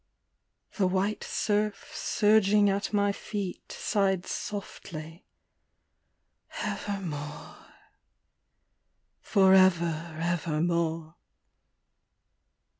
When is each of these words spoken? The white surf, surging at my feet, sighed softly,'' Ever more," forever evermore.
The 0.77 0.87
white 0.87 1.23
surf, 1.23 1.91
surging 1.95 2.71
at 2.71 2.91
my 2.91 3.11
feet, 3.11 3.71
sighed 3.71 4.25
softly,'' 4.25 5.27
Ever 6.63 6.99
more," 7.01 7.67
forever 9.19 10.17
evermore. 10.19 11.17